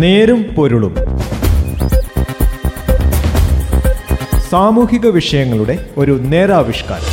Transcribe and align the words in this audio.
നേരും 0.00 0.42
പൊരുളും. 0.42 0.94
സാമൂഹിക 4.50 5.06
വിഷയങ്ങളുടെ 5.06 5.90
ഒരു 5.96 6.12
നേരാവിഷ്കാരം. 6.12 7.04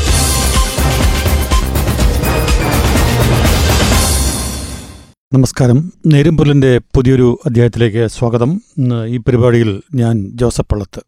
നമസ്കാരം. 5.34 5.94
നേരുംപൊലിന്റെ 6.06 6.78
പുതിയൊരു 6.78 7.40
അധ്യായത്തിലേക്ക് 7.46 8.08
സ്വാഗതം. 8.08 8.62
ഈ 9.08 9.18
പരിപാടിയിൽ 9.18 9.82
ഞാൻ 9.96 10.32
ജോസഫ് 10.34 10.70
പള്ളത്ത്. 10.72 11.02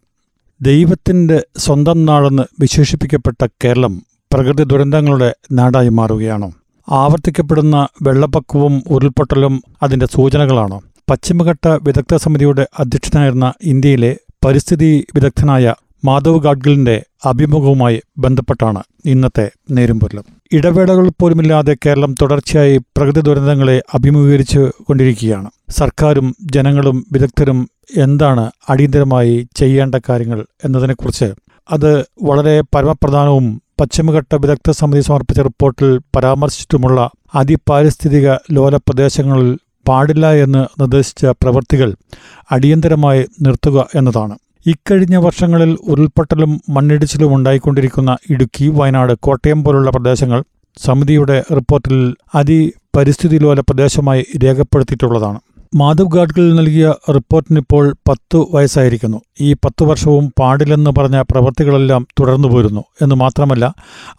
ദൈവത്തിന്റെ 0.62 1.44
സ്വന്തം 1.58 2.06
നാടെന്ന് 2.06 2.44
വിശേഷിപ്പിക്കപ്പെട്ട 2.60 3.48
കേരളം 3.64 4.02
പ്രകൃതി 4.34 4.64
ദുരന്തങ്ങളുടെ 4.64 5.36
നാടായി 5.52 5.90
മാറുകയാണോ. 5.90 6.52
ആവർത്തിക്കപ്പെടുന്ന 6.90 7.88
വെള്ളപ്പൊക്കവും 8.02 8.84
ഉരുൾപൊട്ടലും 8.90 9.64
അതിന്റെ 9.84 10.06
സൂചനകളാണോ. 10.06 10.82
പശ്ചിമഘട്ട 11.10 11.68
വിദഗ്ധ 11.68 12.16
സമിതിയുടെ 12.16 12.68
അധ്യക്ഷനായിരുന്ന 12.80 13.54
ഇന്ത്യയിലെ 13.64 14.12
പരിസ്ഥിതി 14.46 15.08
വിദഗ്ധനായ 15.16 15.74
മാധവ് 16.06 16.40
ഗാഡ്ഗിലിന്റെ 16.40 16.96
അഭിമുഖവുമായി 17.26 18.02
ബന്ധപ്പെട്ടാണ് 18.18 18.82
ഇന്നത്തെ 19.06 19.46
നേരുംപൊരുളം 19.72 20.26
ഇടവേളകൾ 20.52 21.10
പോലുമില്ലാതെ 21.20 21.78
കേരളം 21.86 22.16
തുടർച്ചയായി 22.22 22.78
പ്രകൃതി 22.78 23.22
ദുരന്തങ്ങളെ 23.22 23.84
അഭിമുഖീകരിച്ചു 23.94 24.72
കൊണ്ടിരിക്കുകയാണ്. 24.88 25.50
സർക്കാരും 25.70 26.36
ജനങ്ങളും 26.54 27.06
വിദഗ്ധരും 27.12 27.60
എന്താണ് 27.98 28.52
അടിയന്തരമായി 28.70 29.48
ചെയ്യേണ്ട 29.56 29.96
കാര്യങ്ങൾ 30.10 30.46
എന്നതിനെക്കുറിച്ച് 30.66 31.30
അത് 31.70 31.92
വളരെ 32.22 32.62
പരമപ്രധാനവും 32.76 33.48
പശ്ചിമഘട്ട 33.82 34.36
വിദഗ്ധ 34.36 34.72
സമിതി 34.72 35.02
സമർപ്പിച്ച 35.02 35.42
റിപ്പോർട്ടിൽ 35.42 36.00
പരാമർശിച്ചിട്ടുമുള്ള 36.16 37.00
അതിപാരിസ്ഥിതിക 37.36 38.28
ലോല 38.52 38.76
പ്രദേശങ്ങളിൽ 38.78 39.50
പാടില്ല 39.90 40.26
എന്ന് 40.44 40.62
നിർദ്ദേശിച്ച 40.82 41.32
പ്രവൃത്തികൾ 41.42 41.90
അടിയന്തരമായി 42.52 43.22
നിർത്തുക 43.46 43.88
എന്നതാണ്. 43.96 44.36
ഇക്കഴിഞ്ഞ 44.66 45.18
വർഷങ്ങളിൽ 45.26 45.72
ഉരുൾപൊട്ടലും 45.92 46.52
മണ്ണിടിച്ചിലും 46.76 47.30
ഉണ്ടായിക്കൊണ്ടിരിക്കുന്ന 47.36 48.12
ഇടുക്കി 48.34 48.66
വയനാട് 48.80 49.14
കോട്ടയം 49.28 49.60
പോലുള്ള 49.64 49.90
പ്രദേശങ്ങൾ 49.96 50.40
സമിതിയുടെ 50.78 51.38
റിപ്പോർട്ടിൽ 51.58 52.00
അതിപരിസ്ഥിതി 52.40 53.38
ലോല 53.44 53.60
പ്രദേശമായി 53.60 54.22
രേഖപ്പെടുത്തിയിട്ടുള്ളതാണ്. 54.44 55.40
മാധവ് 55.76 56.08
ഗാഡ്ഗിൽ 56.14 56.56
നൽകിയ 56.56 56.94
റിപ്പോർട്ടിനിപ്പോൾ 57.10 57.96
പത്തു 58.10 58.50
വയസ്സായിരിക്കുന്നു. 58.54 59.22
ഈ 59.42 59.54
പത്തു 59.54 59.86
വർഷവും 59.86 60.34
പാടില്ലെന്ന് 60.40 60.92
പറഞ്ഞ 60.92 61.22
പ്രവൃത്തികളെല്ലാം 61.22 62.08
തുടർന്നു 62.20 62.48
പോരുന്നു 62.48 62.84
എന്ന് 63.02 63.16
മാത്രമല്ല 63.16 63.74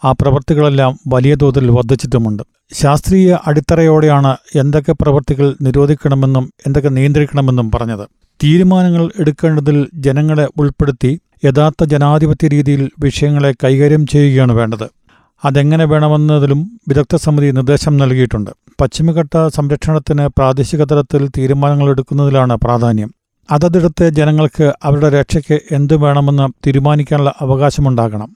ആ 0.05 0.13
പ്രവൃത്തികളെല്ലാം 0.13 0.99
വലിയ 1.09 1.35
തോതിൽ 1.35 1.71
വർദ്ധിച്ചിട്ടുമുണ്ട്. 1.71 2.43
ശാസ്ത്രീയ 2.73 3.39
അടിത്തറയോടെയാണ് 3.47 4.37
എന്തൊക്കെ 4.55 4.93
പ്രവൃത്തികൾ 4.93 5.57
നിരോധിക്കണമെന്നും 5.63 6.53
എന്തൊക്കെ 6.67 6.89
നിയന്ത്രിക്കണമെന്നും 6.89 7.71
പറഞ്ഞത്. 7.71 8.09
തീരുമാനങ്ങൾ 8.43 9.11
എടുക്കേണ്ടതിൽ 9.21 9.89
ജനങ്ങളെ 9.95 10.49
ഉൾപ്പെടുത്തി 10.59 11.21
യഥാർത്ഥ 11.45 11.85
ജനാധിപത്യ 11.85 12.49
രീതിയിൽ 12.49 12.91
വിഷയങ്ങളെ 12.99 13.55
കൈകാര്യം 13.65 14.07
ചെയ്യുകയാണ് 14.07 14.53
വേണ്ടത്. 14.53 14.87
അതെങ്ങനെ 15.45 15.85
വേണമെന്നതിലും 15.85 16.81
വിദഗ്ധ 16.89 17.17
സമിതി 17.17 17.51
നിർദ്ദേശം 17.51 17.97
നൽകിയിട്ടുണ്ട്. 17.97 18.51
പശ്ചിമഘട്ട 18.81 19.49
സംരക്ഷണത്തിന് 19.49 20.27
പ്രാദേശിക 20.27 20.85
തലത്തിൽ 20.85 21.29
തീരുമാനങ്ങൾ 21.29 21.91
എടുക്കുന്നതിലാണ് 21.91 22.57
പ്രാധാന്യം. 22.57 23.11
അതതിടത്തെ 23.51 24.11
ജനങ്ങൾക്ക് 24.11 24.73
അവരുടെ 24.83 25.09
രക്ഷയ്ക്ക് 25.09 25.61
എന്തു 25.71 25.95
വേണമെന്ന് 25.95 26.49
തീരുമാനിക്കാനുള്ള 26.67 27.35
അവകാശമുണ്ടാകണം. 27.41 28.29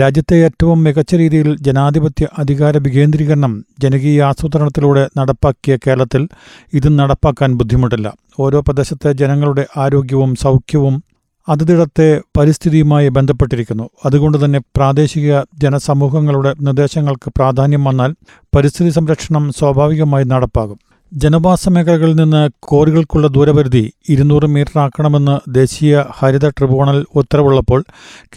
രാജ്യത്തെ 0.00 0.36
ഏറ്റവും 0.44 0.84
മികച്ച 0.84 1.14
രീതിയിൽ 1.14 1.56
ജനാധിപത്യ 1.60 2.26
അധികാര 2.38 2.78
വികേന്ദ്രീകരണം 2.78 3.64
ജനകീയ 3.82 4.22
ആസൂത്രണത്തിലൂടെ 4.22 5.08
നടപ്പാക്കിയ 5.18 5.76
കേരളത്തിൽ 5.76 6.28
ഇത് 6.72 6.98
നടപ്പാക്കാൻ 6.98 7.54
ബുദ്ധിമുട്ടില്ല. 7.54 8.12
ഓരോ 8.40 8.60
പ്രദേശത്തെ 8.60 9.12
ജനങ്ങളുടെ 9.12 9.66
ആരോഗ്യവും 9.76 10.34
സൗഖ്യവും 10.34 11.02
അതിദിടത്തെ 11.48 12.20
പരിസ്ഥിതിയുമായി 12.38 13.08
ബന്ധപ്പെട്ടിരിക്കുന്നു. 13.08 13.90
അതുകൊണ്ട് 14.04 14.44
തന്നെ 14.44 14.58
പ്രാദേശിക 14.76 15.40
ജനസമൂഹങ്ങളുടെ 15.40 16.54
നിർദ്ദേശങ്ങൾക്ക് 16.60 17.32
പ്രാധാന്യം 17.36 17.84
വന്നാൽ 17.84 18.14
പരിസ്ഥിതി 18.56 18.90
സംരക്ഷണം 18.90 19.52
സ്വാഭാവികമായി 19.52 20.24
നടപ്പാകും. 20.24 20.78
ജനവാസ 21.14 21.68
മേഖലകളിൽ 21.68 22.16
നിന്ന് 22.16 22.48
കോറികൾക്കുള്ള 22.62 23.26
ദൂരപരിധി 23.26 23.92
ഇരുന്നൂറ് 24.08 24.46
മീറ്റർ 24.46 24.78
ആക്കണമെന്ന് 24.78 25.54
ദേശീയ 25.54 26.04
ഹരിത 26.18 26.48
ട്രിബ്യൂണൽ 26.48 27.06
ഉത്തരവുള്ളപ്പോൾ 27.14 27.84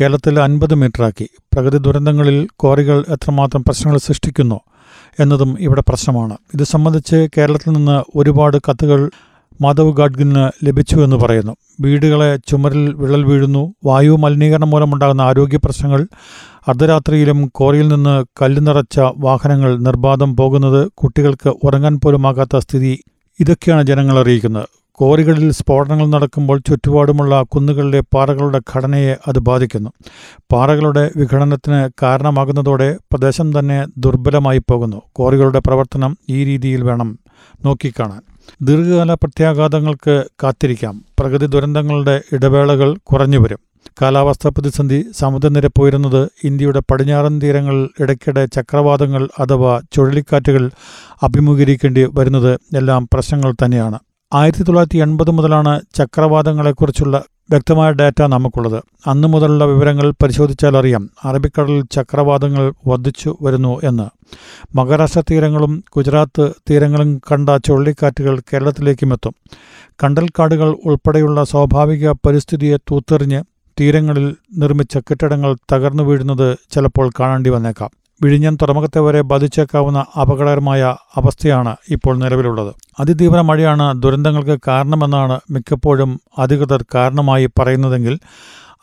കേരളത്തിൽ 0.02 0.40
അൻപത് 0.40 0.76
മീറ്ററാക്കി 0.76 1.30
പ്രകൃതി 1.54 1.78
ദുരന്തങ്ങളിൽ 1.78 2.48
കോറികൾ 2.56 3.06
എത്രമാത്രം 3.10 3.64
പ്രശ്നങ്ങൾ 3.64 4.00
സൃഷ്ടിക്കുന്നു 4.00 4.60
എന്നതും 5.20 5.58
ഇവിടെ 5.60 5.84
പ്രശ്നമാണ്. 5.88 6.38
ഇത് 6.54 6.64
സംബന്ധിച്ച് 6.64 7.28
കേരളത്തിൽ 7.38 7.72
നിന്ന് 7.72 8.18
ഒരുപാട് 8.18 8.58
കത്തുകൾ 8.70 9.10
മാധവ് 9.62 9.94
ഗാഡ്ഗിന് 9.94 10.68
ലഭിച്ചു 10.68 10.96
എന്ന് 10.96 11.16
പറയുന്നു. 11.16 11.56
വീടുകളെ 11.82 12.38
ചുമരിൽ 12.38 12.94
വിള്ളൽ 12.94 13.24
വീഴുന്നു. 13.24 13.74
വായു 13.86 14.12
മലിനീകരണം 14.12 14.70
മൂലമുണ്ടാകുന്ന 14.70 15.22
ആരോഗ്യ 15.22 15.58
പ്രശ്നങ്ങൾ 15.58 16.08
അർദ്ധരാത്രിയിലും 16.68 17.52
കോറിയിൽ 17.56 17.88
നിന്ന് 17.88 18.26
കല്ല് 18.42 18.68
നിറച്ച 18.68 19.00
വാഹനങ്ങൾ 19.00 19.78
നിർബാധം 19.78 20.36
പോകുന്നത് 20.36 20.92
കുട്ടികൾക്ക് 20.98 21.50
ഉറങ്ങാൻ 21.64 22.00
പോലുമാകാത്ത 22.04 22.58
സ്ഥിതി. 22.58 23.00
ഇതൊക്കെയാണ് 23.40 23.84
ജനങ്ങൾ 23.84 24.20
അറിയിക്കുന്നത്. 24.20 24.68
കോറികളിൽ 24.94 25.52
സ്ഫോടനങ്ങൾ 25.52 26.08
നടക്കുമ്പോൾ 26.08 26.58
ചുറ്റുപാടുമുള്ള 26.58 27.42
കുന്നുകളിലെ 27.42 28.00
പാറകളുടെ 28.00 28.62
ഘടനയെ 28.76 29.16
അത് 29.28 29.40
ബാധിക്കുന്നു. 29.40 29.90
പാറകളുടെ 30.52 31.12
വിഘടനത്തിന് 31.16 31.90
കാരണമാകുന്നതോടെ 32.02 32.98
പ്രദേശം 33.12 33.60
തന്നെ 33.60 33.86
ദുർബലമായി 33.98 34.58
പോകുന്നു. 34.58 35.02
കോറികളുടെ 35.14 35.60
പ്രവർത്തനം 35.60 36.18
ഈ 36.30 36.44
രീതിയിൽ 36.44 36.84
വേണം 36.84 37.20
നോക്കിക്കാണാൻ. 37.66 38.22
ദീർഘകാല 38.62 39.14
പ്രത്യാഘാതങ്ങൾക്ക് 39.14 40.26
കാത്തിരിക്കാം. 40.44 40.96
പ്രകൃതി 41.20 41.46
ദുരന്തങ്ങളുടെ 41.46 42.22
ഇടവേളകൾ 42.34 42.98
കുറഞ്ഞു 43.10 43.40
വരും 43.40 43.62
കാലാവസ്ഥാ 44.02 44.50
പ്രതിസന്ധി 44.50 45.06
സമുദ്രനിരപ്പ് 45.20 45.82
ഉയരുന്നത് 45.82 46.22
ഇന്ത്യയുടെ 46.44 46.82
പടിഞ്ഞാറൻ 46.92 47.42
തീരങ്ങളിൽ 47.44 47.90
ഇടയ്ക്കിടെ 48.04 48.46
ചക്രവാതങ്ങൾ 48.46 49.30
അഥവാ 49.40 49.74
ചുഴലിക്കാറ്റുകൾ 49.94 50.64
അഭിമുഖീകരിക്കേണ്ടി 51.24 52.04
വരുന്നത് 52.20 52.52
എല്ലാം 52.78 53.08
പ്രശ്നങ്ങൾ 53.14 53.54
തന്നെയാണ്. 53.64 54.00
ആയിരത്തി 54.34 54.64
തൊള്ളായിരത്തി 54.64 54.98
എൺപത് 54.98 55.32
മുതലാണ് 55.32 55.82
ചക്രവാതങ്ങളെക്കുറിച്ചുള്ള 55.96 57.24
വ്യക്തമായ 57.50 57.92
ഡാറ്റ 57.92 58.22
നമുക്കുള്ളത്. 58.22 58.84
അന്നു 59.08 59.28
മുതലുള്ള 59.28 59.66
വിവരങ്ങൾ 59.66 60.12
പരിശോധിച്ചാൽ 60.12 60.78
അറിയാം. 60.78 61.10
അറബിക്കടലിൽ 61.24 61.84
ചക്രവാതങ്ങൾ 61.92 62.74
വർദ്ധിച്ചു 62.88 63.38
വരുന്നു 63.42 63.82
എന്ന്. 63.84 64.10
മഹാരാഷ്ട്ര 64.76 65.22
തീരങ്ങളും 65.32 65.84
ഗുജറാത്ത് 65.96 66.52
തീരങ്ങളും 66.70 67.22
കണ്ട 67.32 67.50
ചുഴലിക്കാറ്റുകൾ 67.66 68.40
കേരളത്തിലേക്കും 68.40 69.14
എത്തും. 69.14 69.34
കണ്ടൽക്കാടുകൾ 70.04 70.78
ഉൾപ്പെടെയുള്ള 70.86 71.44
സ്വാഭാവിക 71.44 72.12
പരിസ്ഥിതിയെ 72.12 72.78
തൂത്തെറിഞ്ഞ് 72.78 73.44
തീരങ്ങളിൽ 73.80 74.36
നിർമ്മിച്ച 74.58 74.98
കെട്ടിടങ്ങൾ 74.98 75.56
തകർന്നു 75.74 76.04
വീഴുന്നത് 76.04 76.58
ചിലപ്പോൾ 76.72 77.12
കാണേണ്ടി 77.20 77.50
വന്നേക്കാം. 77.50 77.90
വിഴിഞ്ഞം 78.22 78.56
തുറമുഖത്തെ 78.56 79.00
വരെ 79.00 79.22
ബാധിച്ചേക്കാവുന്ന 79.22 80.06
അപകടകരമായ 80.22 80.96
അവസ്ഥയാണ് 81.16 81.76
ഇപ്പോൾ 81.90 82.18
നിലവിലുള്ളത്. 82.18 82.76
അതിതീവ്ര 83.00 83.42
മഴയാണ് 83.42 84.02
ദുരന്തങ്ങൾക്ക് 84.02 84.60
കാരണമെന്നാണ് 84.68 85.40
മിക്കപ്പോഴും 85.52 86.20
അധികൃതർ 86.38 86.86
കാരണമായി 86.96 87.46
പറയുന്നതെങ്കിൽ 87.46 88.20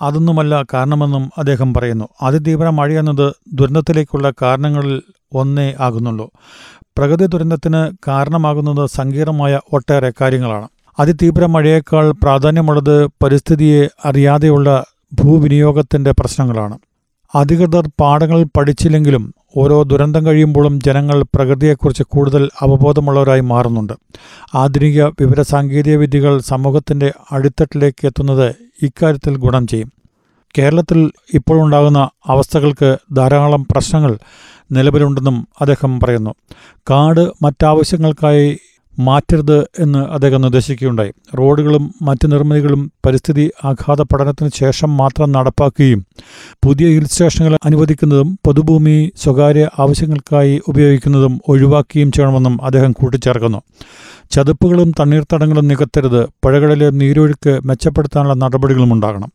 അതൊന്നുമല്ല 0.02 0.62
കാരണമെന്നും 0.62 1.30
അദ്ദേഹം 1.38 1.74
പറയുന്നു. 1.74 2.08
അതിതീവ്ര 2.22 2.68
മഴയെന്നത് 2.68 3.32
ദുരന്തത്തിലേക്കുള്ള 3.52 4.32
കാരണങ്ങളിൽ 4.42 5.02
ഒന്നേ 5.32 5.74
ആകുന്നുള്ളൂ. 5.80 6.30
പ്രകൃതി 6.78 7.26
ദുരന്തത്തിന് 7.26 7.96
കാരണമാകുന്നത് 8.08 8.88
സങ്കീർണമായ 8.88 9.60
ഒട്ടേറെ 9.72 10.12
കാര്യങ്ങളാണ്. 10.20 10.68
അതിതീവ്ര 10.98 11.46
മഴയേക്കാൾ 11.46 12.10
പ്രാധാന്യമുള്ളത് 12.10 13.06
പരിസ്ഥിതിയെ 13.06 13.88
അറിയാതെയുള്ള 14.04 14.84
ഭൂവിനിയോഗത്തിന്റെ 15.12 16.12
പ്രശ്നങ്ങളാണ്. 16.20 16.78
അധികൃതർ 17.36 17.90
പാഠങ്ങൾ 18.00 18.46
പഠിച്ചില്ലെങ്കിലും 18.56 19.34
ഓരോ 19.56 19.82
ദുരന്തം 19.82 20.26
കഴിയുമ്പോഴും 20.26 20.80
ജനങ്ങൾ 20.86 21.22
പ്രകൃതിയെക്കുറിച്ച് 21.34 22.02
കൂടുതൽ 22.02 22.50
അവബോധമുള്ളവരായി 22.60 23.40
മാറുന്നുണ്ട്. 23.40 23.92
ആധുനിക 24.54 25.02
വിവര 25.02 25.12
വിവരസാങ്കേതിക 25.20 25.96
വിദ്യകൾ 25.96 26.38
സമൂഹത്തിന്റെ 26.40 27.12
അടിത്തട്ടിലേക്ക് 27.32 28.06
എത്തുന്നത് 28.06 28.54
ഇക്കാര്യത്തിൽ 28.82 29.36
ഗുണം 29.36 29.66
ചെയ്യും. 29.66 29.92
കേരളത്തിൽ 30.58 31.10
ഇപ്പോഴുണ്ടാകുന്ന 31.34 32.08
അവസ്ഥകൾക്ക് 32.26 32.96
ധാരാളം 33.16 33.64
പ്രശ്നങ്ങൾ 33.70 34.18
നിലവിലുണ്ടെന്നും 34.72 35.48
അദ്ദേഹം 35.60 36.00
പറയുന്നു. 36.00 36.34
കാട് 36.90 37.32
മറ്റാവശ്യങ്ങൾക്കായി 37.42 38.58
മാറ്റരുത് 38.98 39.66
എന്ന് 39.78 39.98
അദ്ദേഹം 39.98 40.40
നിർദ്ദേശിക്കുകയുണ്ടായി. 40.40 41.12
റോഡുകളും 41.38 41.94
മറ്റ് 42.02 42.32
നിർമ്മിതികളും 42.32 42.92
പരിസ്ഥിതി 43.06 43.50
ആഘാത 43.64 44.02
പഠനത്തിന് 44.02 44.50
ശേഷം 44.54 44.96
മാത്രം 44.96 45.32
നടപ്പാക്കുകയും 45.32 46.06
പുതിയ 46.64 46.86
ഹിൽ 46.88 47.06
സ്റ്റേഷനുകൾ 47.06 47.58
അനുവദിക്കുന്നതും 47.64 48.38
പൊതുഭൂമി 48.44 49.12
സ്വകാര്യ 49.16 49.68
ആവശ്യങ്ങൾക്കായി 49.78 50.60
ഉപയോഗിക്കുന്നതും 50.68 51.40
ഒഴിവാക്കുകയും 51.48 52.12
ചെയ്യണമെന്നും 52.12 52.64
അദ്ദേഹം 52.64 52.92
കൂട്ടിച്ചേർക്കുന്നു. 52.92 53.62
ചതുപ്പുകളും 54.30 54.92
തണ്ണീർത്തടങ്ങളും 55.00 55.68
നികത്തരുത് 55.68 56.26
പുഴകളിലെ 56.26 56.90
നീരൊഴുക്ക് 56.90 57.60
മെച്ചപ്പെടുത്താനുള്ള 57.66 58.34
നടപടികളും 58.34 58.92
ഉണ്ടാകണം. 58.92 59.32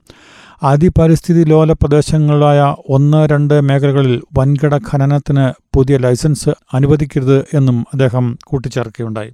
അതിപാരിസ്ഥിതി 0.64 1.44
ലോല 1.44 1.72
പ്രദേശങ്ങളായ 1.72 2.76
ഒന്ന് 2.90 3.28
രണ്ട് 3.32 3.62
മേഖലകളിൽ 3.62 4.22
വൻകിട 4.38 4.78
ഖനനത്തിന് 4.78 5.54
പുതിയ 5.76 5.98
ലൈസൻസ് 5.98 6.50
അനുവദിക്കരുത് 6.74 7.40
എന്നും 7.54 7.86
അദ്ദേഹം 7.94 8.38
കൂട്ടിച്ചേർക്കുകയുണ്ടായി. 8.46 9.32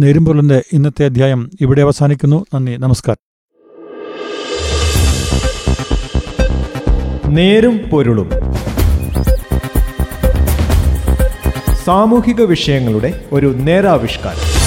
നേരുംപൊരുളിന്റെ 0.00 0.62
ഇന്നത്തെ 0.72 1.04
അധ്യായം 1.04 1.50
ഇവിടെ 1.60 1.82
അവസാനിക്കുന്നു. 1.82 2.44
നന്ദി. 2.54 2.76
നമസ്കാരം. 2.76 3.24
നേരും 7.34 7.78
പൊരുളും. 7.92 8.30
സാമൂഹിക 11.84 12.42
വിഷയങ്ങളുടെ 12.42 13.24
ഒരു 13.32 13.46
നേരാവിഷ്കാരം. 13.46 14.57